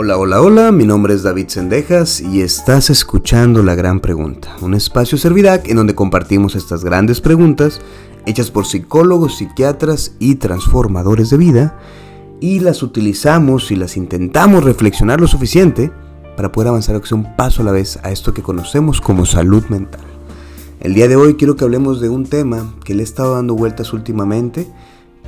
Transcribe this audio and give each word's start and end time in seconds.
Hola, 0.00 0.16
hola, 0.16 0.40
hola, 0.40 0.70
mi 0.70 0.86
nombre 0.86 1.12
es 1.12 1.24
David 1.24 1.48
Sendejas 1.48 2.20
y 2.20 2.40
estás 2.40 2.88
escuchando 2.88 3.64
La 3.64 3.74
Gran 3.74 3.98
Pregunta, 3.98 4.54
un 4.60 4.74
espacio 4.74 5.18
Servidac 5.18 5.68
en 5.68 5.76
donde 5.76 5.96
compartimos 5.96 6.54
estas 6.54 6.84
grandes 6.84 7.20
preguntas 7.20 7.80
hechas 8.24 8.52
por 8.52 8.64
psicólogos, 8.64 9.38
psiquiatras 9.38 10.14
y 10.20 10.36
transformadores 10.36 11.30
de 11.30 11.36
vida 11.36 11.80
y 12.38 12.60
las 12.60 12.84
utilizamos 12.84 13.72
y 13.72 13.74
las 13.74 13.96
intentamos 13.96 14.62
reflexionar 14.62 15.20
lo 15.20 15.26
suficiente 15.26 15.90
para 16.36 16.52
poder 16.52 16.68
avanzar 16.68 17.02
un 17.10 17.34
paso 17.34 17.62
a 17.62 17.64
la 17.64 17.72
vez 17.72 17.98
a 18.04 18.12
esto 18.12 18.32
que 18.32 18.42
conocemos 18.42 19.00
como 19.00 19.26
salud 19.26 19.64
mental. 19.68 20.02
El 20.78 20.94
día 20.94 21.08
de 21.08 21.16
hoy 21.16 21.34
quiero 21.34 21.56
que 21.56 21.64
hablemos 21.64 22.00
de 22.00 22.08
un 22.08 22.24
tema 22.24 22.72
que 22.84 22.94
le 22.94 23.02
he 23.02 23.04
estado 23.04 23.34
dando 23.34 23.56
vueltas 23.56 23.92
últimamente, 23.92 24.68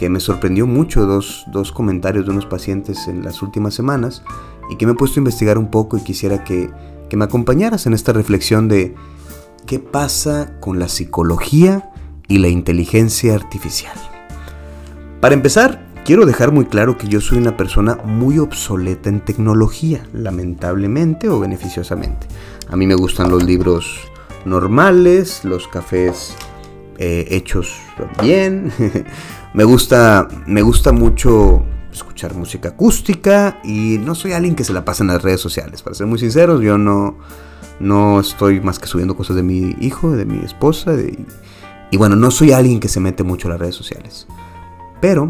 que 0.00 0.08
me 0.08 0.18
sorprendió 0.18 0.66
mucho 0.66 1.04
dos, 1.04 1.44
dos 1.48 1.72
comentarios 1.72 2.24
de 2.24 2.30
unos 2.30 2.46
pacientes 2.46 3.06
en 3.06 3.22
las 3.22 3.42
últimas 3.42 3.74
semanas 3.74 4.22
y 4.70 4.76
que 4.76 4.86
me 4.86 4.92
he 4.92 4.94
puesto 4.94 5.20
a 5.20 5.20
investigar 5.20 5.58
un 5.58 5.70
poco 5.70 5.98
y 5.98 6.00
quisiera 6.00 6.42
que, 6.42 6.70
que 7.10 7.18
me 7.18 7.26
acompañaras 7.26 7.84
en 7.84 7.92
esta 7.92 8.14
reflexión 8.14 8.66
de 8.66 8.94
qué 9.66 9.78
pasa 9.78 10.58
con 10.58 10.78
la 10.78 10.88
psicología 10.88 11.90
y 12.28 12.38
la 12.38 12.48
inteligencia 12.48 13.34
artificial. 13.34 13.94
Para 15.20 15.34
empezar, 15.34 15.86
quiero 16.06 16.24
dejar 16.24 16.50
muy 16.50 16.64
claro 16.64 16.96
que 16.96 17.06
yo 17.06 17.20
soy 17.20 17.36
una 17.36 17.58
persona 17.58 17.98
muy 18.02 18.38
obsoleta 18.38 19.10
en 19.10 19.20
tecnología, 19.20 20.08
lamentablemente 20.14 21.28
o 21.28 21.38
beneficiosamente. 21.40 22.26
A 22.70 22.76
mí 22.76 22.86
me 22.86 22.94
gustan 22.94 23.30
los 23.30 23.44
libros 23.44 24.00
normales, 24.46 25.44
los 25.44 25.68
cafés 25.68 26.34
eh, 26.96 27.26
hechos 27.30 27.76
bien. 28.22 28.72
me 29.52 29.64
gusta, 29.64 30.28
me 30.46 30.62
gusta 30.62 30.92
mucho 30.92 31.64
escuchar 31.92 32.34
música 32.34 32.70
acústica 32.70 33.60
y 33.64 33.98
no 33.98 34.14
soy 34.14 34.32
alguien 34.32 34.54
que 34.54 34.64
se 34.64 34.72
la 34.72 34.84
pasa 34.84 35.02
en 35.02 35.08
las 35.08 35.22
redes 35.22 35.40
sociales. 35.40 35.82
Para 35.82 35.94
ser 35.94 36.06
muy 36.06 36.18
sinceros, 36.18 36.60
yo 36.60 36.78
no, 36.78 37.18
no 37.80 38.20
estoy 38.20 38.60
más 38.60 38.78
que 38.78 38.86
subiendo 38.86 39.16
cosas 39.16 39.36
de 39.36 39.42
mi 39.42 39.76
hijo, 39.80 40.12
de 40.12 40.24
mi 40.24 40.44
esposa. 40.44 40.94
y 41.90 41.96
bueno, 41.96 42.16
no 42.16 42.30
soy 42.30 42.52
alguien 42.52 42.80
que 42.80 42.88
se 42.88 43.00
mete 43.00 43.24
mucho 43.24 43.48
a 43.48 43.52
las 43.52 43.60
redes 43.60 43.74
sociales. 43.74 44.26
Pero 45.00 45.28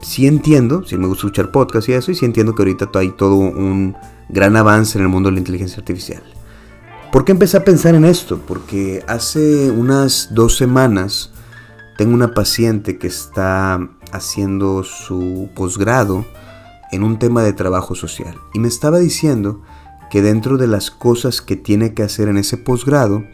sí 0.00 0.26
entiendo, 0.26 0.84
sí 0.84 0.96
me 0.98 1.06
gusta 1.06 1.26
escuchar 1.26 1.50
podcasts 1.50 1.88
y 1.88 1.92
eso, 1.92 2.10
y 2.10 2.14
sí 2.14 2.24
entiendo 2.24 2.54
que 2.54 2.62
ahorita 2.62 2.90
hay 2.94 3.10
todo 3.10 3.36
un 3.36 3.96
gran 4.28 4.56
avance 4.56 4.98
en 4.98 5.04
el 5.04 5.10
mundo 5.10 5.28
de 5.28 5.34
la 5.34 5.38
inteligencia 5.38 5.78
artificial. 5.78 6.22
¿Por 7.12 7.24
qué 7.24 7.32
empecé 7.32 7.56
a 7.56 7.64
pensar 7.64 7.94
en 7.94 8.04
esto? 8.04 8.38
Porque 8.46 9.02
hace 9.08 9.70
unas 9.70 10.34
dos 10.34 10.56
semanas 10.56 11.30
tengo 11.96 12.14
una 12.14 12.34
paciente 12.34 12.98
que 12.98 13.06
está 13.06 13.88
haciendo 14.12 14.84
su 14.84 15.48
posgrado 15.54 16.24
en 16.92 17.02
un 17.02 17.18
tema 17.18 17.42
de 17.42 17.52
trabajo 17.52 17.94
social 17.94 18.36
y 18.54 18.58
me 18.58 18.68
estaba 18.68 18.98
diciendo 18.98 19.62
que 20.10 20.22
dentro 20.22 20.56
de 20.56 20.66
las 20.66 20.90
cosas 20.90 21.42
que 21.42 21.56
tiene 21.56 21.94
que 21.94 22.02
hacer 22.02 22.28
en 22.28 22.36
ese 22.36 22.56
posgrado, 22.56 23.24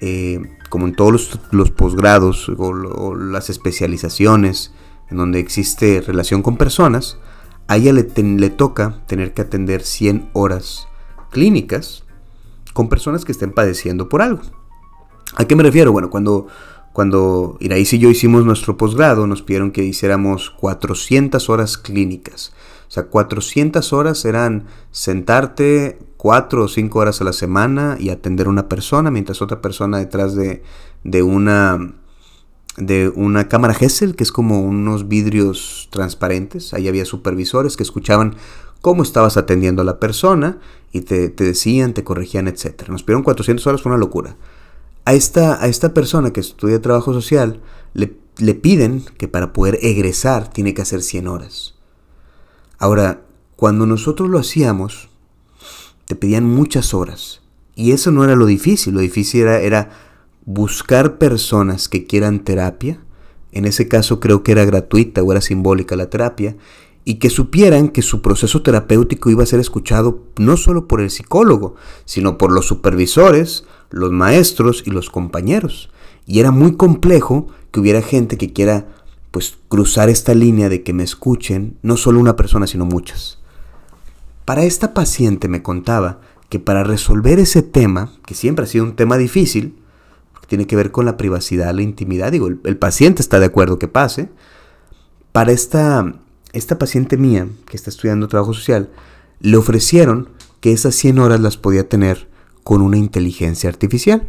eh, 0.00 0.40
como 0.68 0.86
en 0.86 0.94
todos 0.94 1.40
los, 1.50 1.70
posgrados 1.70 2.48
o, 2.48 3.14
las 3.14 3.50
especializaciones 3.50 4.72
en 5.10 5.16
donde 5.16 5.40
existe 5.40 6.00
relación 6.00 6.42
con 6.42 6.56
personas, 6.56 7.18
a 7.66 7.76
ella 7.76 7.92
le, 7.92 8.06
le 8.16 8.50
toca 8.50 9.02
tener 9.06 9.32
que 9.32 9.42
atender 9.42 9.82
100 9.82 10.30
horas 10.34 10.86
clínicas 11.30 12.04
con 12.74 12.88
personas 12.88 13.24
que 13.24 13.32
estén 13.32 13.52
padeciendo 13.52 14.08
por 14.08 14.22
algo. 14.22 14.42
¿A 15.36 15.46
qué 15.46 15.56
me 15.56 15.62
refiero? 15.62 15.90
Bueno, 15.90 16.10
cuando 16.10 16.46
cuando 16.94 17.56
Iraís 17.58 17.92
y 17.92 17.98
yo 17.98 18.08
hicimos 18.08 18.44
nuestro 18.44 18.76
posgrado, 18.76 19.26
nos 19.26 19.42
pidieron 19.42 19.72
que 19.72 19.82
hiciéramos 19.82 20.50
400 20.50 21.50
horas 21.50 21.76
clínicas. 21.76 22.52
O 22.86 22.90
sea, 22.92 23.06
400 23.06 23.92
horas 23.92 24.24
eran 24.24 24.66
sentarte 24.92 25.98
4 26.18 26.62
o 26.62 26.68
5 26.68 26.96
horas 26.96 27.20
a 27.20 27.24
la 27.24 27.32
semana 27.32 27.96
y 27.98 28.10
atender 28.10 28.46
a 28.46 28.50
una 28.50 28.68
persona, 28.68 29.10
mientras 29.10 29.42
otra 29.42 29.60
persona 29.60 29.98
detrás 29.98 30.36
de, 30.36 30.62
de 31.02 31.24
una 31.24 31.94
de 32.76 33.08
una 33.08 33.48
cámara 33.48 33.74
Hessel, 33.74 34.14
que 34.14 34.22
es 34.22 34.30
como 34.30 34.60
unos 34.60 35.08
vidrios 35.08 35.88
transparentes. 35.90 36.74
Ahí 36.74 36.86
había 36.86 37.04
supervisores 37.04 37.76
que 37.76 37.82
escuchaban 37.82 38.36
cómo 38.80 39.02
estabas 39.02 39.36
atendiendo 39.36 39.82
a 39.82 39.84
la 39.84 39.98
persona 39.98 40.60
y 40.92 41.00
te, 41.00 41.28
te 41.28 41.42
decían, 41.42 41.92
te 41.92 42.04
corregían, 42.04 42.46
etc. 42.46 42.88
Nos 42.88 43.02
pidieron 43.02 43.24
400 43.24 43.66
horas, 43.66 43.82
fue 43.82 43.90
una 43.90 43.98
locura 43.98 44.36
a 45.04 45.14
esta, 45.14 45.62
a 45.62 45.68
esta 45.68 45.94
persona 45.94 46.32
que 46.32 46.40
estudia 46.40 46.80
trabajo 46.80 47.12
social 47.12 47.60
le, 47.92 48.16
le 48.38 48.54
piden 48.54 49.04
que 49.18 49.28
para 49.28 49.52
poder 49.52 49.78
egresar 49.82 50.48
tiene 50.50 50.74
que 50.74 50.82
hacer 50.82 51.02
100 51.02 51.28
horas. 51.28 51.74
Ahora, 52.78 53.22
cuando 53.56 53.86
nosotros 53.86 54.28
lo 54.28 54.38
hacíamos, 54.38 55.08
te 56.06 56.16
pedían 56.16 56.44
muchas 56.44 56.94
horas. 56.94 57.42
Y 57.74 57.92
eso 57.92 58.10
no 58.10 58.24
era 58.24 58.36
lo 58.36 58.46
difícil, 58.46 58.94
lo 58.94 59.00
difícil 59.00 59.42
era, 59.42 59.60
era, 59.60 59.90
buscar 60.46 61.18
personas 61.18 61.88
que 61.88 62.06
quieran 62.06 62.44
terapia. 62.44 63.00
En 63.52 63.64
ese 63.64 63.88
caso 63.88 64.20
creo 64.20 64.42
que 64.42 64.52
era 64.52 64.64
gratuita 64.64 65.22
o 65.22 65.32
era 65.32 65.40
simbólica 65.40 65.96
la 65.96 66.10
terapia. 66.10 66.56
Y 67.04 67.16
que 67.16 67.30
supieran 67.30 67.88
que 67.88 68.02
su 68.02 68.22
proceso 68.22 68.62
terapéutico 68.62 69.30
iba 69.30 69.42
a 69.42 69.46
ser 69.46 69.60
escuchado 69.60 70.24
no 70.38 70.56
solo 70.56 70.88
por 70.88 71.00
el 71.00 71.10
psicólogo, 71.10 71.74
sino 72.06 72.38
por 72.38 72.50
los 72.50 72.66
supervisores, 72.66 73.64
los 73.90 74.12
maestros 74.12 74.82
y 74.86 74.90
los 74.90 75.10
compañeros. 75.10 75.90
Y 76.26 76.40
era 76.40 76.50
muy 76.50 76.76
complejo 76.76 77.48
que 77.70 77.80
hubiera 77.80 78.02
gente 78.02 78.38
que 78.38 78.52
quiera 78.52 78.86
pues 79.30 79.56
cruzar 79.68 80.08
esta 80.08 80.34
línea 80.34 80.68
de 80.68 80.82
que 80.82 80.92
me 80.92 81.02
escuchen 81.02 81.76
no 81.82 81.96
solo 81.96 82.20
una 82.20 82.36
persona 82.36 82.66
sino 82.66 82.84
muchas. 82.84 83.38
Para 84.44 84.64
esta 84.64 84.94
paciente 84.94 85.48
me 85.48 85.62
contaba 85.62 86.20
que 86.48 86.60
para 86.60 86.84
resolver 86.84 87.38
ese 87.40 87.62
tema, 87.62 88.12
que 88.26 88.34
siempre 88.34 88.64
ha 88.64 88.68
sido 88.68 88.84
un 88.84 88.94
tema 88.94 89.16
difícil, 89.16 89.76
tiene 90.46 90.66
que 90.66 90.76
ver 90.76 90.92
con 90.92 91.04
la 91.04 91.16
privacidad, 91.16 91.74
la 91.74 91.82
intimidad, 91.82 92.30
digo, 92.30 92.46
el, 92.46 92.60
el 92.64 92.76
paciente 92.76 93.22
está 93.22 93.40
de 93.40 93.46
acuerdo 93.46 93.78
que 93.78 93.88
pase, 93.88 94.28
para 95.32 95.50
esta, 95.50 96.14
esta 96.52 96.78
paciente 96.78 97.16
mía 97.16 97.48
que 97.66 97.76
está 97.76 97.90
estudiando 97.90 98.28
trabajo 98.28 98.54
social, 98.54 98.90
le 99.40 99.56
ofrecieron 99.56 100.28
que 100.60 100.72
esas 100.72 100.94
100 100.94 101.18
horas 101.18 101.40
las 101.40 101.56
podía 101.56 101.88
tener 101.88 102.28
con 102.64 102.82
una 102.82 102.96
inteligencia 102.96 103.70
artificial. 103.70 104.28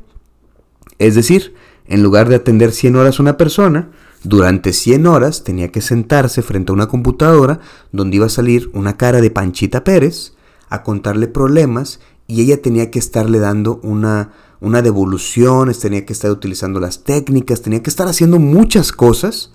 Es 1.00 1.16
decir, 1.16 1.56
en 1.88 2.03
lugar 2.03 2.29
de 2.29 2.35
atender 2.35 2.72
100 2.72 2.96
horas 2.96 3.19
a 3.19 3.23
una 3.23 3.38
persona, 3.38 3.90
durante 4.23 4.73
100 4.73 5.07
horas 5.07 5.44
tenía 5.44 5.72
que 5.72 5.81
sentarse 5.81 6.41
frente 6.41 6.72
a 6.72 6.75
una 6.75 6.88
computadora 6.88 7.59
donde 7.91 8.18
iba 8.18 8.25
a 8.25 8.29
salir 8.29 8.69
una 8.73 8.97
cara 8.97 9.22
de 9.22 9.31
Panchita 9.31 9.84
Pérez 9.84 10.34
a 10.69 10.84
contarle 10.84 11.28
problemas 11.28 12.00
y 12.28 12.41
ella 12.41 12.62
tenía 12.62 12.90
que 12.90 13.00
estarle 13.00 13.40
dando 13.40 13.79
una, 13.84 14.31
una 14.62 14.81
devolución, 14.81 15.72
tenía 15.79 16.06
que 16.06 16.13
estar 16.13 16.31
utilizando 16.31 16.79
las 16.79 17.03
técnicas, 17.03 17.62
tenía 17.62 17.84
que 17.84 17.90
estar 17.90 18.07
haciendo 18.07 18.40
muchas 18.40 18.91
cosas 18.91 19.52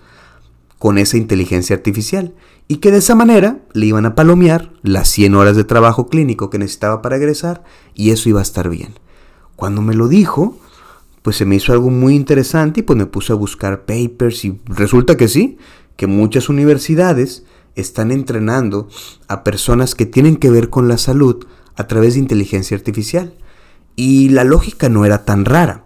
con 0.80 0.96
esa 0.96 1.18
inteligencia 1.18 1.76
artificial 1.76 2.34
y 2.66 2.76
que 2.76 2.90
de 2.90 2.98
esa 2.98 3.14
manera 3.14 3.58
le 3.74 3.84
iban 3.84 4.06
a 4.06 4.14
palomear 4.14 4.72
las 4.82 5.08
100 5.10 5.34
horas 5.34 5.54
de 5.54 5.64
trabajo 5.64 6.08
clínico 6.08 6.48
que 6.48 6.58
necesitaba 6.58 7.02
para 7.02 7.16
egresar 7.16 7.62
y 7.94 8.12
eso 8.12 8.30
iba 8.30 8.40
a 8.40 8.42
estar 8.42 8.70
bien. 8.70 8.94
Cuando 9.56 9.82
me 9.82 9.92
lo 9.94 10.08
dijo, 10.08 10.56
pues 11.20 11.36
se 11.36 11.44
me 11.44 11.56
hizo 11.56 11.74
algo 11.74 11.90
muy 11.90 12.16
interesante 12.16 12.80
y 12.80 12.82
pues 12.82 12.96
me 12.96 13.04
puse 13.04 13.34
a 13.34 13.36
buscar 13.36 13.84
papers 13.84 14.42
y 14.46 14.58
resulta 14.64 15.18
que 15.18 15.28
sí, 15.28 15.58
que 15.96 16.06
muchas 16.06 16.48
universidades 16.48 17.44
están 17.74 18.10
entrenando 18.10 18.88
a 19.28 19.44
personas 19.44 19.94
que 19.94 20.06
tienen 20.06 20.36
que 20.38 20.48
ver 20.48 20.70
con 20.70 20.88
la 20.88 20.96
salud 20.96 21.44
a 21.76 21.86
través 21.88 22.14
de 22.14 22.20
inteligencia 22.20 22.74
artificial. 22.74 23.34
Y 23.96 24.30
la 24.30 24.44
lógica 24.44 24.88
no 24.88 25.04
era 25.04 25.26
tan 25.26 25.44
rara. 25.44 25.84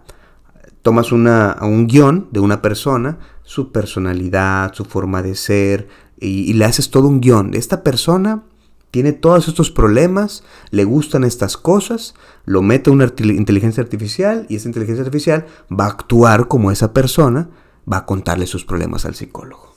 Tomas 0.83 1.11
un 1.11 1.87
guion 1.87 2.29
de 2.31 2.39
una 2.39 2.61
persona, 2.61 3.17
su 3.45 3.71
personalidad, 3.71 4.73
su 4.73 4.83
forma 4.83 5.21
de 5.21 5.35
ser, 5.35 5.87
y, 6.19 6.53
le 6.53 6.65
haces 6.65 6.89
todo 6.89 7.07
un 7.07 7.21
guion. 7.21 7.53
Esta 7.53 7.83
persona 7.83 8.43
tiene 8.91 9.13
todos 9.13 9.47
estos 9.47 9.71
problemas, 9.71 10.43
le 10.71 10.83
gustan 10.83 11.23
estas 11.23 11.55
cosas, 11.55 12.15
lo 12.45 12.61
mete 12.61 12.89
una 12.89 13.11
inteligencia 13.19 13.83
artificial 13.83 14.45
y 14.49 14.55
esa 14.55 14.67
inteligencia 14.67 15.03
artificial 15.03 15.45
va 15.71 15.85
a 15.85 15.89
actuar 15.89 16.47
como 16.47 16.71
esa 16.71 16.93
persona, 16.93 17.49
va 17.91 17.97
a 17.97 18.05
contarle 18.05 18.47
sus 18.47 18.65
problemas 18.65 19.05
al 19.05 19.15
psicólogo. 19.15 19.75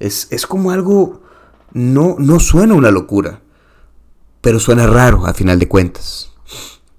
Es, 0.00 0.28
es 0.30 0.46
como 0.46 0.70
algo, 0.70 1.22
no, 1.72 2.16
no 2.18 2.40
suena 2.40 2.74
una 2.74 2.90
locura, 2.90 3.40
pero 4.40 4.58
suena 4.58 4.86
raro 4.86 5.26
a 5.26 5.34
final 5.34 5.58
de 5.58 5.68
cuentas. 5.68 6.32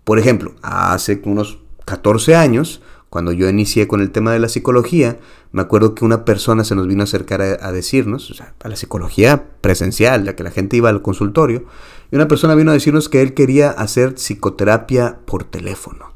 Por 0.03 0.19
ejemplo, 0.19 0.53
hace 0.61 1.21
unos 1.25 1.59
14 1.85 2.35
años, 2.35 2.81
cuando 3.10 3.31
yo 3.31 3.48
inicié 3.50 3.88
con 3.88 4.02
el 4.02 4.12
tema 4.12 4.31
de 4.34 4.40
la 4.40 4.50
psicología, 4.50 5.18
me 5.52 5.62
acuerdo 5.62 5.96
que 5.96 6.04
una 6.04 6.25
persona 6.25 6.63
se 6.63 6.75
nos 6.75 6.88
vino 6.88 7.02
a 7.02 7.06
acercar 7.06 7.42
a, 7.42 7.72
decirnos, 7.72 8.30
o 8.30 8.34
sea, 8.34 8.54
a 8.62 8.68
la 8.68 8.75
psicología 8.75 9.46
presencial, 9.62 10.25
ya 10.25 10.36
que 10.36 10.44
la 10.44 10.52
gente 10.52 10.78
iba 10.78 10.90
al 10.90 11.02
consultorio, 11.02 11.63
y 12.12 12.16
una 12.16 12.28
persona 12.28 12.56
vino 12.56 12.72
a 12.72 12.74
decirnos 12.74 13.07
que 13.07 13.22
él 13.22 13.34
quería 13.34 13.69
hacer 13.69 14.16
psicoterapia 14.16 15.19
por 15.25 15.44
teléfono. 15.44 16.13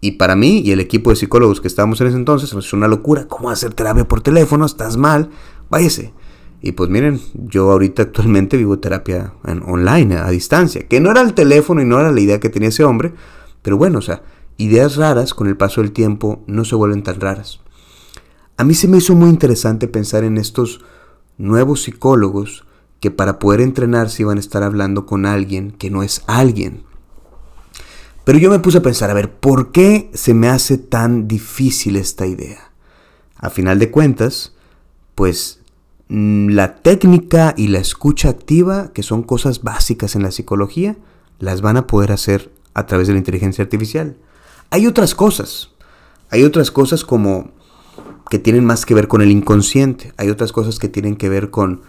Y 0.00 0.12
para 0.12 0.36
mí 0.36 0.60
y 0.60 0.72
el 0.72 0.80
equipo 0.80 1.08
de 1.08 1.16
psicólogos 1.16 1.62
que 1.62 1.68
estábamos 1.68 2.00
en 2.02 2.08
ese 2.08 2.16
entonces, 2.18 2.52
nos 2.52 2.66
hizo 2.66 2.76
una 2.76 2.88
locura. 2.88 3.26
¿Cómo 3.26 3.48
hacer 3.48 3.72
terapia 3.72 4.06
por 4.06 4.20
teléfono? 4.20 4.66
Estás 4.66 4.98
mal. 4.98 5.30
Váyase. 5.70 6.12
Y 6.60 6.72
pues 6.72 6.90
miren, 6.90 7.20
yo 7.32 7.70
ahorita 7.70 8.02
actualmente 8.02 8.56
vivo 8.56 8.78
terapia 8.78 9.32
en 9.46 9.62
online, 9.62 10.16
a 10.16 10.30
distancia, 10.30 10.86
que 10.88 11.00
no 11.00 11.10
era 11.10 11.22
el 11.22 11.32
teléfono 11.32 11.80
y 11.80 11.84
no 11.84 12.00
era 12.00 12.12
la 12.12 12.20
idea 12.20 12.40
que 12.40 12.48
tenía 12.48 12.70
ese 12.70 12.84
hombre, 12.84 13.12
pero 13.62 13.76
bueno, 13.76 13.98
o 13.98 14.02
sea, 14.02 14.22
ideas 14.56 14.96
raras 14.96 15.34
con 15.34 15.46
el 15.46 15.56
paso 15.56 15.80
del 15.80 15.92
tiempo 15.92 16.42
no 16.46 16.64
se 16.64 16.74
vuelven 16.74 17.02
tan 17.02 17.20
raras. 17.20 17.60
A 18.56 18.64
mí 18.64 18.74
se 18.74 18.88
me 18.88 18.98
hizo 18.98 19.14
muy 19.14 19.30
interesante 19.30 19.88
pensar 19.88 20.24
en 20.24 20.38
estos 20.38 20.80
nuevos 21.38 21.82
psicólogos 21.82 22.64
que 23.00 23.10
para 23.10 23.38
poder 23.38 23.60
entrenarse 23.60 24.22
iban 24.22 24.38
a 24.38 24.40
estar 24.40 24.62
hablando 24.62 25.06
con 25.06 25.26
alguien 25.26 25.72
que 25.72 25.90
no 25.90 26.02
es 26.02 26.22
alguien. 26.26 26.84
Pero 28.24 28.38
yo 28.38 28.50
me 28.50 28.58
puse 28.60 28.78
a 28.78 28.82
pensar, 28.82 29.10
a 29.10 29.14
ver, 29.14 29.30
¿por 29.32 29.72
qué 29.72 30.10
se 30.14 30.32
me 30.32 30.48
hace 30.48 30.78
tan 30.78 31.28
difícil 31.28 31.96
esta 31.96 32.26
idea? 32.26 32.72
A 33.36 33.50
final 33.50 33.78
de 33.78 33.90
cuentas, 33.90 34.54
pues 35.14 35.60
mm, 36.08 36.48
la 36.50 36.76
técnica 36.76 37.52
y 37.56 37.68
la 37.68 37.80
escucha 37.80 38.30
activa, 38.30 38.92
que 38.94 39.02
son 39.02 39.22
cosas 39.22 39.62
básicas 39.62 40.16
en 40.16 40.22
la 40.22 40.30
psicología, 40.30 40.96
las 41.38 41.60
van 41.60 41.76
a 41.76 41.86
poder 41.86 42.12
hacer 42.12 42.50
a 42.72 42.86
través 42.86 43.06
de 43.06 43.12
la 43.12 43.18
inteligencia 43.18 43.62
artificial. 43.62 44.16
Hay 44.74 44.88
otras 44.88 45.14
cosas. 45.14 45.70
Hay 46.30 46.42
otras 46.42 46.72
cosas 46.72 47.04
como 47.04 47.52
que 48.28 48.40
tienen 48.40 48.64
más 48.64 48.84
que 48.84 48.94
ver 48.94 49.06
con 49.06 49.22
el 49.22 49.30
inconsciente. 49.30 50.12
Hay 50.16 50.30
otras 50.30 50.50
cosas 50.50 50.80
que 50.80 50.88
tienen 50.88 51.14
que 51.14 51.28
ver 51.28 51.50
con 51.50 51.82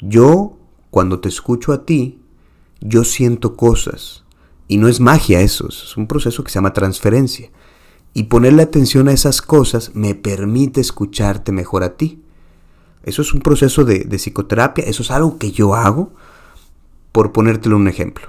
yo, 0.00 0.58
cuando 0.90 1.20
te 1.20 1.28
escucho 1.28 1.72
a 1.72 1.84
ti, 1.84 2.18
yo 2.80 3.04
siento 3.04 3.54
cosas. 3.54 4.24
Y 4.66 4.78
no 4.78 4.88
es 4.88 4.98
magia 4.98 5.40
eso, 5.40 5.68
es 5.68 5.96
un 5.96 6.08
proceso 6.08 6.42
que 6.42 6.50
se 6.50 6.56
llama 6.56 6.72
transferencia. 6.72 7.52
Y 8.12 8.24
ponerle 8.24 8.64
atención 8.64 9.06
a 9.06 9.12
esas 9.12 9.40
cosas 9.40 9.92
me 9.94 10.16
permite 10.16 10.80
escucharte 10.80 11.52
mejor 11.52 11.84
a 11.84 11.96
ti. 11.96 12.24
Eso 13.04 13.22
es 13.22 13.32
un 13.34 13.40
proceso 13.40 13.84
de, 13.84 14.04
psicoterapia, 14.18 14.82
eso 14.82 15.04
es 15.04 15.12
algo 15.12 15.38
que 15.38 15.52
yo 15.52 15.76
hago. 15.76 16.12
Por 17.12 17.30
ponértelo 17.30 17.76
un 17.76 17.86
ejemplo. 17.86 18.26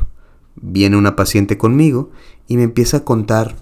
Viene 0.55 0.97
una 0.97 1.15
paciente 1.15 1.57
conmigo 1.57 2.11
y 2.47 2.57
me 2.57 2.63
empieza 2.63 2.97
a 2.97 3.03
contar 3.03 3.55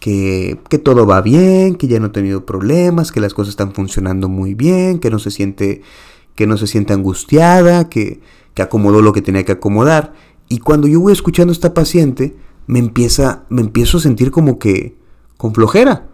que, 0.00 0.58
que, 0.68 0.78
todo 0.78 1.06
va 1.06 1.20
bien, 1.20 1.76
que 1.76 1.86
ya 1.86 2.00
no 2.00 2.06
ha 2.06 2.12
tenido 2.12 2.44
problemas, 2.44 3.12
que 3.12 3.20
las 3.20 3.34
cosas 3.34 3.50
están 3.50 3.72
funcionando 3.72 4.28
muy 4.28 4.54
bien, 4.54 4.98
que 4.98 5.10
no 5.10 5.18
se 5.18 5.30
siente, 5.30 5.82
que 6.34 6.46
no 6.46 6.56
se 6.56 6.66
siente 6.66 6.92
angustiada, 6.92 7.88
que, 7.88 8.20
que 8.54 8.62
acomodó 8.62 9.02
lo 9.02 9.12
que 9.12 9.22
tenía 9.22 9.44
que 9.44 9.52
acomodar. 9.52 10.14
Y 10.48 10.58
cuando 10.58 10.88
yo 10.88 11.00
voy 11.00 11.12
escuchando 11.12 11.52
a 11.52 11.54
esta 11.54 11.74
paciente, 11.74 12.34
me 12.66 12.78
empieza, 12.78 13.44
me 13.48 13.60
empiezo 13.60 13.98
a 13.98 14.00
sentir 14.00 14.30
como 14.30 14.58
que, 14.58 14.96
con 15.36 15.54
flojera. 15.54 16.08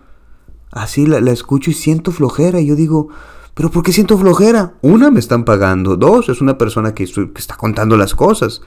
Así 0.72 1.06
la, 1.06 1.18
escucho 1.30 1.70
y 1.70 1.74
siento 1.74 2.12
flojera. 2.12 2.60
Y 2.60 2.66
yo 2.66 2.76
digo, 2.76 3.08
¿pero 3.54 3.70
por 3.70 3.82
qué 3.82 3.92
siento 3.92 4.18
flojera? 4.18 4.74
Una, 4.82 5.10
me 5.10 5.20
están 5.20 5.44
pagando. 5.44 5.96
Dos, 5.96 6.28
es 6.28 6.40
una 6.40 6.58
persona 6.58 6.94
que, 6.94 7.04
está 7.04 7.56
contando 7.56 7.96
las 7.96 8.14
cosas. 8.14 8.62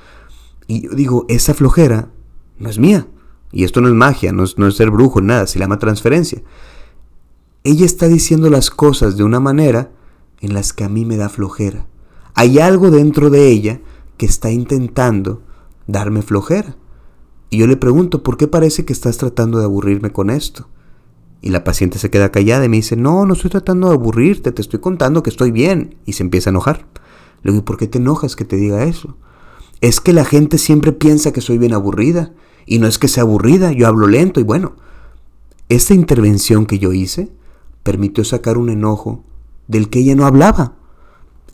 Y 0.67 0.83
yo 0.83 0.91
digo, 0.91 1.25
esa 1.29 1.53
flojera 1.53 2.09
no 2.57 2.69
es 2.69 2.79
mía. 2.79 3.07
Y 3.51 3.63
esto 3.63 3.81
no 3.81 3.87
es 3.87 3.93
magia, 3.93 4.31
no 4.31 4.43
es, 4.43 4.55
ser 4.75 4.91
brujo, 4.91 5.21
nada, 5.21 5.47
se 5.47 5.59
llama 5.59 5.79
transferencia. 5.79 6.41
Ella 7.63 7.85
está 7.85 8.07
diciendo 8.07 8.49
las 8.49 8.69
cosas 8.69 9.17
de 9.17 9.23
una 9.23 9.39
manera 9.39 9.91
en 10.39 10.53
las 10.53 10.73
que 10.73 10.83
a 10.83 10.89
mí 10.89 11.05
me 11.05 11.17
da 11.17 11.29
flojera. 11.29 11.87
Hay 12.35 12.59
algo 12.59 12.91
dentro 12.91 13.29
de 13.29 13.49
ella 13.49 13.81
que 14.17 14.25
está 14.25 14.51
intentando 14.51 15.41
darme 15.87 16.21
flojera. 16.21 16.77
Y 17.49 17.57
yo 17.57 17.67
le 17.67 17.77
pregunto, 17.77 18.21
¿por 18.21 18.37
qué 18.37 18.47
parece 18.47 18.85
que 18.85 18.93
estás 18.93 19.17
tratando 19.17 19.57
de 19.57 19.65
aburrirme 19.65 20.11
con 20.11 20.29
esto? 20.29 20.67
Y 21.41 21.49
la 21.49 21.63
paciente 21.63 21.97
se 21.97 22.09
queda 22.09 22.31
callada 22.31 22.65
y 22.65 22.69
me 22.69 22.77
dice, 22.77 22.95
no, 22.95 23.25
no 23.25 23.33
estoy 23.33 23.49
tratando 23.49 23.87
de 23.87 23.95
aburrirte, 23.95 24.51
te 24.51 24.61
estoy 24.61 24.79
contando 24.79 25.23
que 25.23 25.29
estoy 25.29 25.51
bien. 25.51 25.95
Y 26.05 26.13
se 26.13 26.23
empieza 26.23 26.49
a 26.49 26.51
enojar. 26.51 26.85
Le 27.41 27.51
digo, 27.51 27.65
¿por 27.65 27.77
qué 27.77 27.87
te 27.87 27.97
enojas 27.97 28.35
que 28.35 28.45
te 28.45 28.57
diga 28.57 28.83
eso? 28.83 29.17
Es 29.81 29.99
que 29.99 30.13
la 30.13 30.25
gente 30.25 30.57
siempre 30.57 30.91
piensa 30.91 31.31
que 31.31 31.41
soy 31.41 31.57
bien 31.57 31.73
aburrida. 31.73 32.33
Y 32.71 32.77
no 32.77 32.85
es 32.85 32.99
que 32.99 33.07
sea 33.07 33.23
aburrida, 33.23 33.71
yo 33.71 33.87
hablo 33.87 34.05
lento 34.05 34.39
y 34.39 34.43
bueno. 34.43 34.75
Esta 35.69 35.95
intervención 35.95 36.67
que 36.67 36.77
yo 36.77 36.93
hice 36.93 37.31
permitió 37.81 38.23
sacar 38.23 38.59
un 38.59 38.69
enojo 38.69 39.23
del 39.67 39.89
que 39.89 40.01
ella 40.01 40.15
no 40.15 40.27
hablaba. 40.27 40.75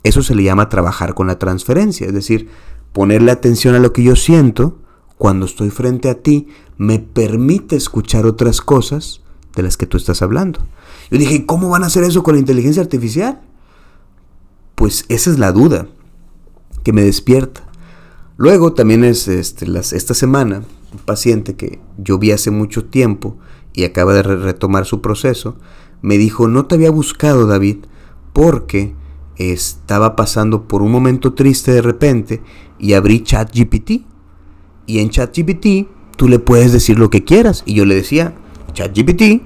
Eso 0.02 0.22
se 0.22 0.34
le 0.34 0.42
llama 0.42 0.68
trabajar 0.68 1.14
con 1.14 1.26
la 1.26 1.38
transferencia, 1.38 2.06
es 2.06 2.12
decir, 2.12 2.50
ponerle 2.92 3.32
atención 3.32 3.74
a 3.74 3.78
lo 3.78 3.94
que 3.94 4.02
yo 4.02 4.14
siento 4.14 4.76
cuando 5.16 5.46
estoy 5.46 5.70
frente 5.70 6.10
a 6.10 6.20
ti 6.20 6.48
me 6.76 6.98
permite 6.98 7.76
escuchar 7.76 8.26
otras 8.26 8.60
cosas 8.60 9.22
de 9.54 9.62
las 9.62 9.78
que 9.78 9.86
tú 9.86 9.96
estás 9.96 10.20
hablando. 10.20 10.60
Yo 11.10 11.16
dije, 11.16 11.46
¿cómo 11.46 11.70
van 11.70 11.82
a 11.82 11.86
hacer 11.86 12.04
eso 12.04 12.22
con 12.22 12.34
la 12.34 12.40
inteligencia 12.40 12.82
artificial? 12.82 13.40
Pues 14.74 15.06
esa 15.08 15.30
es 15.30 15.38
la 15.38 15.50
duda 15.50 15.88
que 16.84 16.92
me 16.92 17.00
despierta. 17.00 17.62
Luego 18.36 18.74
también 18.74 19.02
es 19.02 19.28
este, 19.28 19.66
esta 19.78 20.12
semana 20.12 20.62
un 20.96 21.04
paciente 21.04 21.54
que 21.54 21.78
yo 21.98 22.18
vi 22.18 22.30
hace 22.32 22.50
mucho 22.50 22.84
tiempo 22.84 23.36
y 23.72 23.84
acaba 23.84 24.14
de 24.14 24.22
retomar 24.22 24.86
su 24.86 25.00
proceso, 25.00 25.56
me 26.02 26.18
dijo, 26.18 26.48
no 26.48 26.66
te 26.66 26.74
había 26.74 26.90
buscado 26.90 27.46
David 27.46 27.78
porque 28.32 28.94
estaba 29.36 30.16
pasando 30.16 30.66
por 30.66 30.82
un 30.82 30.90
momento 30.90 31.34
triste 31.34 31.72
de 31.72 31.82
repente 31.82 32.42
y 32.78 32.94
abrí 32.94 33.22
ChatGPT 33.22 34.02
y 34.86 35.00
en 35.00 35.10
ChatGPT 35.10 35.88
tú 36.16 36.28
le 36.28 36.38
puedes 36.38 36.72
decir 36.72 36.98
lo 36.98 37.10
que 37.10 37.24
quieras. 37.24 37.62
Y 37.66 37.74
yo 37.74 37.84
le 37.84 37.94
decía, 37.94 38.34
ChatGPT, 38.72 39.42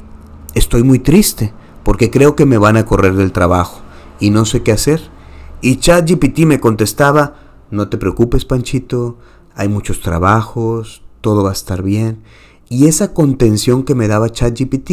estoy 0.54 0.82
muy 0.82 0.98
triste 0.98 1.52
porque 1.82 2.10
creo 2.10 2.36
que 2.36 2.46
me 2.46 2.58
van 2.58 2.76
a 2.76 2.84
correr 2.84 3.14
del 3.14 3.32
trabajo 3.32 3.80
y 4.20 4.30
no 4.30 4.44
sé 4.44 4.62
qué 4.62 4.72
hacer. 4.72 5.00
Y 5.60 5.76
ChatGPT 5.76 6.40
me 6.40 6.60
contestaba, 6.60 7.34
no 7.70 7.88
te 7.88 7.98
preocupes 7.98 8.44
Panchito, 8.44 9.18
hay 9.54 9.68
muchos 9.68 10.00
trabajos, 10.00 11.02
todo 11.20 11.42
va 11.42 11.50
a 11.50 11.54
estar 11.54 11.82
bien. 11.82 12.18
Y 12.68 12.86
esa 12.86 13.12
contención 13.14 13.82
que 13.84 13.94
me 13.94 14.08
daba 14.08 14.30
ChatGPT 14.30 14.90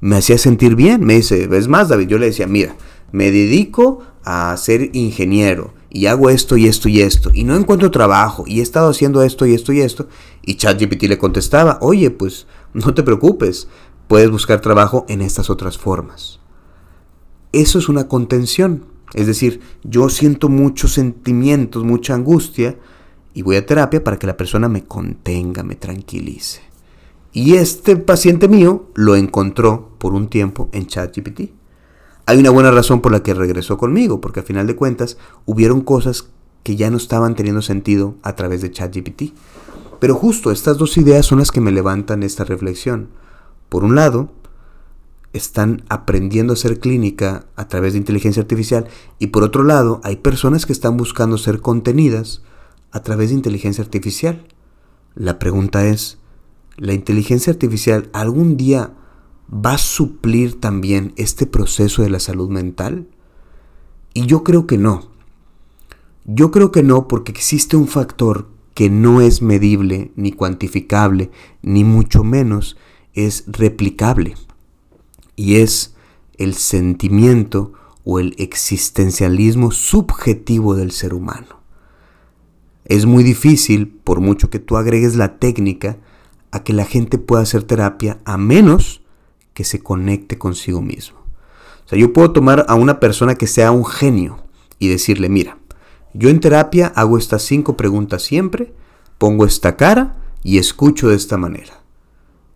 me 0.00 0.16
hacía 0.16 0.38
sentir 0.38 0.74
bien. 0.74 1.04
Me 1.04 1.14
dice, 1.14 1.46
¿ves 1.46 1.68
más 1.68 1.88
David? 1.88 2.08
Yo 2.08 2.18
le 2.18 2.26
decía, 2.26 2.46
mira, 2.46 2.76
me 3.12 3.30
dedico 3.30 4.00
a 4.24 4.56
ser 4.56 4.90
ingeniero 4.94 5.72
y 5.94 6.06
hago 6.06 6.28
esto 6.28 6.56
y 6.56 6.66
esto 6.66 6.88
y 6.88 7.00
esto 7.00 7.30
y 7.32 7.44
no 7.44 7.54
encuentro 7.54 7.90
trabajo 7.90 8.44
y 8.46 8.58
he 8.58 8.62
estado 8.62 8.90
haciendo 8.90 9.22
esto 9.22 9.46
y 9.46 9.54
esto 9.54 9.72
y 9.72 9.80
esto 9.80 10.08
y 10.42 10.56
ChatGPT 10.56 11.04
le 11.04 11.18
contestaba, 11.18 11.78
oye, 11.80 12.10
pues 12.10 12.48
no 12.72 12.92
te 12.94 13.04
preocupes, 13.04 13.68
puedes 14.08 14.30
buscar 14.30 14.60
trabajo 14.60 15.06
en 15.08 15.22
estas 15.22 15.50
otras 15.50 15.78
formas. 15.78 16.40
Eso 17.52 17.78
es 17.78 17.88
una 17.88 18.08
contención, 18.08 18.86
es 19.14 19.28
decir, 19.28 19.60
yo 19.84 20.08
siento 20.08 20.48
muchos 20.48 20.92
sentimientos, 20.94 21.84
mucha 21.84 22.14
angustia 22.14 22.76
y 23.34 23.42
voy 23.42 23.56
a 23.56 23.66
terapia 23.66 24.02
para 24.02 24.18
que 24.18 24.28
la 24.28 24.36
persona 24.36 24.68
me 24.68 24.84
contenga, 24.84 25.62
me 25.64 25.74
tranquilice. 25.74 26.60
Y 27.32 27.54
este 27.54 27.96
paciente 27.96 28.46
mío 28.46 28.88
lo 28.94 29.16
encontró 29.16 29.90
por 29.98 30.14
un 30.14 30.28
tiempo 30.28 30.68
en 30.72 30.86
ChatGPT. 30.86 31.50
Hay 32.26 32.38
una 32.38 32.50
buena 32.50 32.70
razón 32.70 33.00
por 33.00 33.10
la 33.10 33.24
que 33.24 33.34
regresó 33.34 33.76
conmigo, 33.76 34.20
porque 34.20 34.40
a 34.40 34.44
final 34.44 34.68
de 34.68 34.76
cuentas 34.76 35.18
hubieron 35.44 35.80
cosas 35.80 36.28
que 36.62 36.76
ya 36.76 36.90
no 36.90 36.96
estaban 36.96 37.34
teniendo 37.34 37.60
sentido 37.60 38.14
a 38.22 38.36
través 38.36 38.62
de 38.62 38.70
ChatGPT. 38.70 39.34
Pero 39.98 40.14
justo 40.14 40.52
estas 40.52 40.78
dos 40.78 40.96
ideas 40.96 41.26
son 41.26 41.40
las 41.40 41.50
que 41.50 41.60
me 41.60 41.72
levantan 41.72 42.22
esta 42.22 42.44
reflexión. 42.44 43.08
Por 43.68 43.82
un 43.82 43.96
lado, 43.96 44.30
están 45.32 45.82
aprendiendo 45.88 46.52
a 46.52 46.54
hacer 46.54 46.78
clínica 46.78 47.46
a 47.56 47.66
través 47.66 47.92
de 47.92 47.98
inteligencia 47.98 48.42
artificial 48.42 48.86
y 49.18 49.26
por 49.26 49.42
otro 49.42 49.64
lado, 49.64 50.00
hay 50.04 50.16
personas 50.16 50.64
que 50.64 50.72
están 50.72 50.96
buscando 50.96 51.36
ser 51.36 51.60
contenidas 51.60 52.42
a 52.94 53.00
través 53.02 53.30
de 53.30 53.34
inteligencia 53.34 53.82
artificial. 53.82 54.46
La 55.16 55.40
pregunta 55.40 55.84
es, 55.84 56.18
¿la 56.76 56.94
inteligencia 56.94 57.52
artificial 57.52 58.08
algún 58.12 58.56
día 58.56 58.94
va 59.52 59.72
a 59.72 59.78
suplir 59.78 60.60
también 60.60 61.12
este 61.16 61.44
proceso 61.44 62.02
de 62.02 62.10
la 62.10 62.20
salud 62.20 62.48
mental? 62.48 63.08
Y 64.14 64.26
yo 64.26 64.44
creo 64.44 64.68
que 64.68 64.78
no. 64.78 65.10
Yo 66.24 66.52
creo 66.52 66.70
que 66.70 66.84
no 66.84 67.08
porque 67.08 67.32
existe 67.32 67.76
un 67.76 67.88
factor 67.88 68.48
que 68.74 68.90
no 68.90 69.20
es 69.20 69.42
medible 69.42 70.12
ni 70.14 70.30
cuantificable, 70.30 71.32
ni 71.62 71.82
mucho 71.82 72.22
menos 72.22 72.76
es 73.12 73.42
replicable. 73.48 74.36
Y 75.34 75.56
es 75.56 75.96
el 76.38 76.54
sentimiento 76.54 77.72
o 78.04 78.20
el 78.20 78.36
existencialismo 78.38 79.72
subjetivo 79.72 80.76
del 80.76 80.92
ser 80.92 81.12
humano. 81.12 81.63
Es 82.84 83.06
muy 83.06 83.24
difícil, 83.24 83.88
por 83.88 84.20
mucho 84.20 84.50
que 84.50 84.58
tú 84.58 84.76
agregues 84.76 85.16
la 85.16 85.38
técnica, 85.38 85.96
a 86.50 86.62
que 86.62 86.72
la 86.72 86.84
gente 86.84 87.18
pueda 87.18 87.42
hacer 87.42 87.64
terapia 87.64 88.18
a 88.24 88.36
menos 88.36 89.02
que 89.54 89.64
se 89.64 89.80
conecte 89.80 90.38
consigo 90.38 90.82
mismo. 90.82 91.18
O 91.84 91.88
sea, 91.88 91.98
yo 91.98 92.12
puedo 92.12 92.32
tomar 92.32 92.64
a 92.68 92.74
una 92.74 93.00
persona 93.00 93.34
que 93.34 93.46
sea 93.46 93.72
un 93.72 93.84
genio 93.84 94.44
y 94.78 94.88
decirle, 94.88 95.28
mira, 95.28 95.58
yo 96.12 96.28
en 96.28 96.40
terapia 96.40 96.92
hago 96.94 97.18
estas 97.18 97.42
cinco 97.42 97.76
preguntas 97.76 98.22
siempre, 98.22 98.72
pongo 99.18 99.44
esta 99.44 99.76
cara 99.76 100.16
y 100.42 100.58
escucho 100.58 101.08
de 101.08 101.16
esta 101.16 101.36
manera. 101.36 101.82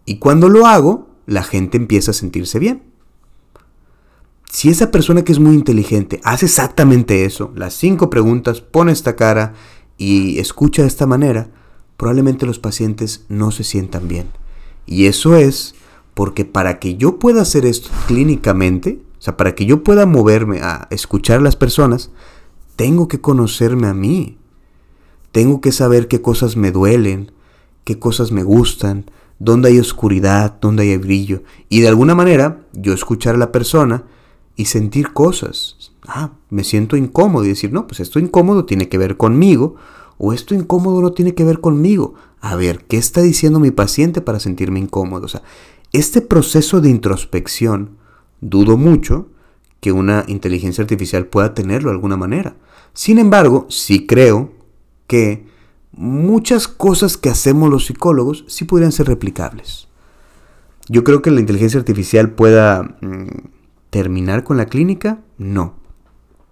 Y 0.04 0.18
cuando 0.18 0.48
lo 0.48 0.66
hago, 0.66 1.08
la 1.26 1.42
gente 1.42 1.76
empieza 1.76 2.12
a 2.12 2.14
sentirse 2.14 2.58
bien. 2.58 2.82
Si 4.50 4.70
esa 4.70 4.90
persona 4.90 5.24
que 5.24 5.32
es 5.32 5.38
muy 5.38 5.54
inteligente 5.54 6.20
hace 6.24 6.46
exactamente 6.46 7.24
eso, 7.24 7.52
las 7.54 7.74
cinco 7.74 8.08
preguntas, 8.08 8.60
pone 8.60 8.92
esta 8.92 9.14
cara 9.14 9.54
y 9.98 10.38
escucha 10.38 10.82
de 10.82 10.88
esta 10.88 11.06
manera, 11.06 11.50
probablemente 11.96 12.46
los 12.46 12.58
pacientes 12.58 13.26
no 13.28 13.50
se 13.50 13.64
sientan 13.64 14.08
bien. 14.08 14.28
Y 14.86 15.06
eso 15.06 15.36
es 15.36 15.74
porque 16.14 16.44
para 16.44 16.78
que 16.78 16.96
yo 16.96 17.18
pueda 17.18 17.42
hacer 17.42 17.66
esto 17.66 17.90
clínicamente, 18.06 19.02
o 19.18 19.22
sea, 19.22 19.36
para 19.36 19.54
que 19.54 19.66
yo 19.66 19.82
pueda 19.82 20.06
moverme 20.06 20.60
a 20.62 20.86
escuchar 20.90 21.38
a 21.38 21.42
las 21.42 21.56
personas, 21.56 22.10
tengo 22.76 23.08
que 23.08 23.20
conocerme 23.20 23.88
a 23.88 23.94
mí. 23.94 24.38
Tengo 25.32 25.60
que 25.60 25.72
saber 25.72 26.08
qué 26.08 26.22
cosas 26.22 26.56
me 26.56 26.70
duelen, 26.70 27.32
qué 27.84 27.98
cosas 27.98 28.32
me 28.32 28.44
gustan, 28.44 29.10
dónde 29.38 29.68
hay 29.68 29.78
oscuridad, 29.78 30.58
dónde 30.60 30.84
hay 30.84 30.96
brillo. 30.96 31.42
Y 31.68 31.80
de 31.80 31.88
alguna 31.88 32.14
manera 32.14 32.62
yo 32.72 32.92
escuchar 32.92 33.34
a 33.34 33.38
la 33.38 33.52
persona 33.52 34.04
y 34.58 34.64
sentir 34.64 35.12
cosas. 35.12 35.92
Ah, 36.06 36.32
me 36.50 36.64
siento 36.64 36.96
incómodo 36.96 37.44
y 37.44 37.48
decir, 37.48 37.72
no, 37.72 37.86
pues 37.86 38.00
esto 38.00 38.18
incómodo 38.18 38.64
tiene 38.64 38.88
que 38.88 38.98
ver 38.98 39.16
conmigo 39.16 39.76
o 40.18 40.32
esto 40.32 40.52
incómodo 40.52 41.00
no 41.00 41.12
tiene 41.12 41.34
que 41.34 41.44
ver 41.44 41.60
conmigo. 41.60 42.16
A 42.40 42.56
ver, 42.56 42.84
¿qué 42.84 42.96
está 42.96 43.22
diciendo 43.22 43.60
mi 43.60 43.70
paciente 43.70 44.20
para 44.20 44.40
sentirme 44.40 44.80
incómodo? 44.80 45.26
O 45.26 45.28
sea, 45.28 45.42
este 45.92 46.20
proceso 46.20 46.80
de 46.80 46.90
introspección, 46.90 47.98
dudo 48.40 48.76
mucho 48.76 49.28
que 49.80 49.92
una 49.92 50.24
inteligencia 50.26 50.82
artificial 50.82 51.26
pueda 51.26 51.54
tenerlo 51.54 51.90
de 51.90 51.94
alguna 51.94 52.16
manera. 52.16 52.56
Sin 52.94 53.20
embargo, 53.20 53.66
sí 53.70 54.06
creo 54.06 54.50
que 55.06 55.46
muchas 55.92 56.66
cosas 56.66 57.16
que 57.16 57.30
hacemos 57.30 57.70
los 57.70 57.86
psicólogos 57.86 58.44
sí 58.48 58.64
podrían 58.64 58.90
ser 58.90 59.06
replicables. 59.06 59.86
Yo 60.88 61.04
creo 61.04 61.22
que 61.22 61.30
la 61.30 61.38
inteligencia 61.38 61.78
artificial 61.78 62.30
pueda 62.30 62.96
mm, 63.00 63.57
terminar 63.90 64.44
con 64.44 64.56
la 64.56 64.66
clínica, 64.66 65.20
no. 65.38 65.76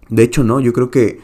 De 0.09 0.23
hecho, 0.23 0.45
no, 0.45 0.61
yo 0.61 0.73
creo 0.73 0.91
que 0.91 1.21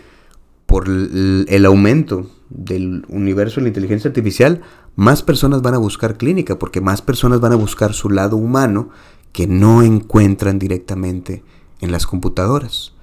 por 0.66 0.88
el, 0.88 1.64
aumento 1.66 2.30
del 2.48 3.04
universo 3.08 3.56
de 3.56 3.62
la 3.62 3.68
inteligencia 3.68 4.08
artificial, 4.08 4.62
más 4.96 5.22
personas 5.22 5.62
van 5.62 5.74
a 5.74 5.78
buscar 5.78 6.16
clínica, 6.16 6.58
porque 6.58 6.80
más 6.80 7.02
personas 7.02 7.40
van 7.40 7.52
a 7.52 7.56
buscar 7.56 7.92
su 7.92 8.10
lado 8.10 8.36
humano 8.36 8.90
que 9.32 9.46
no 9.46 9.82
encuentran 9.82 10.58
directamente 10.58 11.44
en 11.80 11.92
las 11.92 12.06
computadoras. 12.06 12.94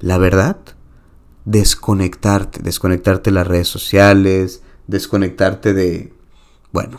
La 0.00 0.18
verdad 0.18 0.56
desconectarte, 1.44 2.62
desconectarte 2.62 3.30
de 3.30 3.34
las 3.34 3.46
redes 3.46 3.68
sociales, 3.68 4.62
desconectarte 4.86 5.74
de, 5.74 6.12
bueno, 6.72 6.98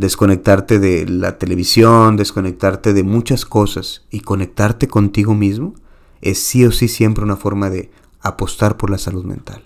desconectarte 0.00 0.78
de 0.78 1.06
la 1.08 1.38
televisión, 1.38 2.16
desconectarte 2.16 2.92
de 2.92 3.02
muchas 3.02 3.44
cosas 3.44 4.06
y 4.10 4.20
conectarte 4.20 4.88
contigo 4.88 5.34
mismo, 5.34 5.74
es 6.20 6.42
sí 6.42 6.64
o 6.64 6.72
sí 6.72 6.88
siempre 6.88 7.24
una 7.24 7.36
forma 7.36 7.70
de 7.70 7.90
apostar 8.20 8.76
por 8.76 8.90
la 8.90 8.98
salud 8.98 9.24
mental. 9.24 9.62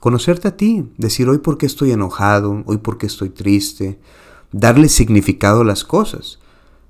Conocerte 0.00 0.48
a 0.48 0.56
ti, 0.56 0.90
decir 0.96 1.28
hoy 1.28 1.38
por 1.38 1.58
qué 1.58 1.66
estoy 1.66 1.92
enojado, 1.92 2.62
hoy 2.66 2.78
por 2.78 2.98
qué 2.98 3.06
estoy 3.06 3.30
triste, 3.30 3.98
darle 4.52 4.88
significado 4.88 5.60
a 5.60 5.64
las 5.64 5.84
cosas. 5.84 6.38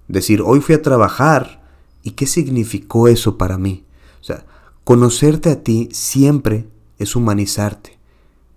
Decir 0.08 0.42
hoy 0.44 0.60
fui 0.60 0.74
a 0.74 0.82
trabajar 0.82 1.62
y 2.02 2.12
qué 2.12 2.26
significó 2.26 3.08
eso 3.08 3.36
para 3.36 3.58
mí. 3.58 3.84
O 4.20 4.24
sea, 4.24 4.44
Conocerte 4.90 5.50
a 5.50 5.62
ti 5.62 5.88
siempre 5.92 6.66
es 6.98 7.14
humanizarte. 7.14 7.98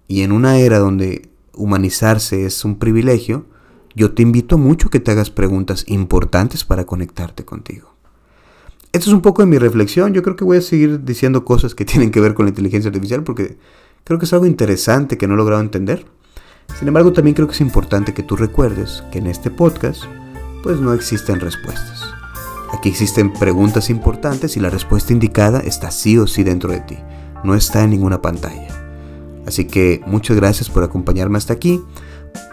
Y 0.07 0.21
en 0.21 0.31
una 0.31 0.57
era 0.57 0.79
donde 0.79 1.29
humanizarse 1.53 2.47
es 2.47 2.65
un 2.65 2.79
privilegio, 2.79 3.45
yo 3.95 4.13
te 4.13 4.23
invito 4.23 4.57
mucho 4.57 4.89
que 4.89 4.99
te 4.99 5.11
hagas 5.11 5.29
preguntas 5.29 5.85
importantes 5.87 6.63
para 6.63 6.85
conectarte 6.85 7.45
contigo. 7.45 7.93
Esto 8.91 9.09
es 9.09 9.13
un 9.13 9.21
poco 9.21 9.41
de 9.41 9.47
mi 9.47 9.57
reflexión. 9.57 10.13
Yo 10.13 10.21
creo 10.21 10.35
que 10.35 10.43
voy 10.43 10.57
a 10.57 10.61
seguir 10.61 11.03
diciendo 11.03 11.45
cosas 11.45 11.75
que 11.75 11.85
tienen 11.85 12.11
que 12.11 12.21
ver 12.21 12.33
con 12.33 12.45
la 12.45 12.49
inteligencia 12.49 12.89
artificial 12.89 13.23
porque 13.23 13.57
creo 14.03 14.19
que 14.19 14.25
es 14.25 14.33
algo 14.33 14.45
interesante 14.45 15.17
que 15.17 15.27
no 15.27 15.33
he 15.33 15.37
logrado 15.37 15.61
entender. 15.61 16.05
Sin 16.77 16.87
embargo, 16.87 17.11
también 17.13 17.35
creo 17.35 17.47
que 17.47 17.53
es 17.53 17.61
importante 17.61 18.13
que 18.13 18.23
tú 18.23 18.35
recuerdes 18.35 19.03
que 19.11 19.19
en 19.19 19.27
este 19.27 19.51
podcast 19.51 20.03
pues 20.63 20.79
no 20.79 20.93
existen 20.93 21.39
respuestas. 21.39 22.03
Aquí 22.71 22.89
existen 22.89 23.33
preguntas 23.33 23.89
importantes 23.89 24.57
y 24.57 24.59
la 24.59 24.69
respuesta 24.69 25.13
indicada 25.13 25.59
está 25.59 25.91
sí 25.91 26.17
o 26.17 26.25
sí 26.25 26.43
dentro 26.43 26.71
de 26.71 26.79
ti, 26.79 26.97
no 27.43 27.53
está 27.53 27.83
en 27.83 27.91
ninguna 27.91 28.21
pantalla. 28.21 28.67
Así 29.45 29.65
que 29.65 30.01
muchas 30.07 30.37
gracias 30.37 30.69
por 30.69 30.83
acompañarme 30.83 31.37
hasta 31.37 31.53
aquí. 31.53 31.81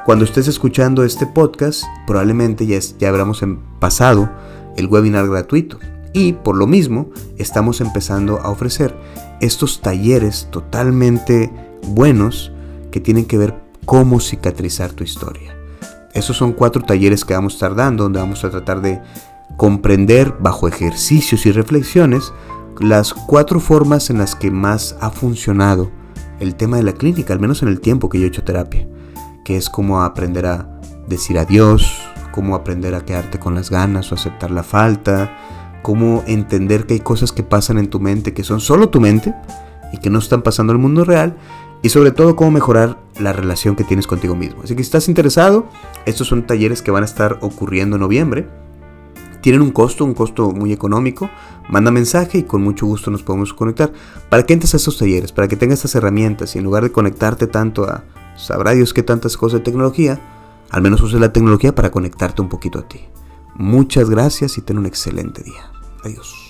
Cuando 0.04 0.24
estés 0.24 0.48
escuchando 0.48 1.04
este 1.04 1.26
podcast, 1.26 1.84
probablemente 2.06 2.66
ya, 2.66 2.78
ya 2.98 3.08
habremos 3.08 3.42
em, 3.42 3.58
pasado 3.78 4.30
el 4.76 4.86
webinar 4.86 5.28
gratuito. 5.28 5.78
Y 6.12 6.32
por 6.32 6.56
lo 6.56 6.66
mismo, 6.66 7.10
estamos 7.38 7.80
empezando 7.80 8.40
a 8.40 8.50
ofrecer 8.50 8.94
estos 9.40 9.80
talleres 9.80 10.48
totalmente 10.50 11.52
buenos 11.88 12.52
que 12.90 13.00
tienen 13.00 13.24
que 13.24 13.38
ver 13.38 13.54
cómo 13.84 14.20
cicatrizar 14.20 14.92
tu 14.92 15.04
historia. 15.04 15.56
Esos 16.12 16.36
son 16.36 16.52
cuatro 16.52 16.82
talleres 16.82 17.24
que 17.24 17.34
vamos 17.34 17.54
a 17.54 17.56
estar 17.56 17.74
dando, 17.74 18.04
donde 18.04 18.18
vamos 18.18 18.44
a 18.44 18.50
tratar 18.50 18.80
de 18.80 19.00
comprender 19.56 20.34
bajo 20.40 20.68
ejercicios 20.68 21.46
y 21.46 21.52
reflexiones 21.52 22.32
las 22.80 23.12
cuatro 23.12 23.60
formas 23.60 24.10
en 24.10 24.18
las 24.18 24.34
que 24.34 24.50
más 24.50 24.96
ha 25.00 25.10
funcionado 25.10 25.90
el 26.40 26.54
tema 26.54 26.78
de 26.78 26.82
la 26.82 26.94
clínica, 26.94 27.34
al 27.34 27.40
menos 27.40 27.62
en 27.62 27.68
el 27.68 27.80
tiempo 27.80 28.08
que 28.08 28.18
yo 28.18 28.24
he 28.24 28.28
hecho 28.28 28.42
terapia, 28.42 28.88
que 29.50 29.56
es 29.56 29.68
cómo 29.68 30.02
aprender 30.02 30.46
a 30.46 30.68
decir 31.08 31.36
adiós, 31.36 32.00
cómo 32.30 32.54
aprender 32.54 32.94
a 32.94 33.04
quedarte 33.04 33.40
con 33.40 33.56
las 33.56 33.68
ganas 33.68 34.12
o 34.12 34.14
aceptar 34.14 34.52
la 34.52 34.62
falta, 34.62 35.36
cómo 35.82 36.22
entender 36.28 36.86
que 36.86 36.94
hay 36.94 37.00
cosas 37.00 37.32
que 37.32 37.42
pasan 37.42 37.76
en 37.76 37.90
tu 37.90 37.98
mente 37.98 38.32
que 38.32 38.44
son 38.44 38.60
solo 38.60 38.90
tu 38.90 39.00
mente 39.00 39.34
y 39.92 39.98
que 39.98 40.08
no 40.08 40.20
están 40.20 40.42
pasando 40.42 40.72
en 40.72 40.76
el 40.76 40.82
mundo 40.82 41.04
real 41.04 41.36
y 41.82 41.88
sobre 41.88 42.12
todo 42.12 42.36
cómo 42.36 42.52
mejorar 42.52 42.96
la 43.18 43.32
relación 43.32 43.74
que 43.74 43.82
tienes 43.82 44.06
contigo 44.06 44.36
mismo. 44.36 44.62
Así 44.62 44.76
que 44.76 44.84
si 44.84 44.86
estás 44.86 45.08
interesado, 45.08 45.66
estos 46.06 46.28
son 46.28 46.46
talleres 46.46 46.80
que 46.80 46.92
van 46.92 47.02
a 47.02 47.06
estar 47.06 47.38
ocurriendo 47.40 47.96
en 47.96 48.02
noviembre 48.02 48.46
tienen 49.40 49.62
un 49.62 49.70
costo, 49.70 50.04
un 50.04 50.14
costo 50.14 50.50
muy 50.50 50.72
económico. 50.72 51.30
Manda 51.70 51.90
mensaje 51.90 52.38
y 52.38 52.42
con 52.42 52.62
mucho 52.62 52.86
gusto 52.86 53.10
nos 53.10 53.22
podemos 53.22 53.54
conectar. 53.54 53.90
Para 54.28 54.44
que 54.44 54.52
entres 54.52 54.74
a 54.74 54.76
estos 54.76 54.98
talleres, 54.98 55.32
para 55.32 55.48
que 55.48 55.56
tengas 55.56 55.78
estas 55.78 55.94
herramientas 55.94 56.54
y 56.54 56.58
en 56.58 56.64
lugar 56.64 56.82
de 56.82 56.92
conectarte 56.92 57.46
tanto 57.46 57.84
a 57.84 58.04
sabrá 58.46 58.72
Dios 58.72 58.94
qué 58.94 59.02
tantas 59.02 59.36
cosas 59.36 59.60
de 59.60 59.64
tecnología, 59.64 60.20
al 60.70 60.82
menos 60.82 61.00
uses 61.00 61.20
la 61.20 61.32
tecnología 61.32 61.74
para 61.74 61.90
conectarte 61.90 62.42
un 62.42 62.48
poquito 62.48 62.78
a 62.78 62.88
ti. 62.88 63.00
Muchas 63.54 64.08
gracias 64.08 64.58
y 64.58 64.62
ten 64.62 64.78
un 64.78 64.86
excelente 64.86 65.42
día. 65.42 65.70
Adiós. 66.04 66.49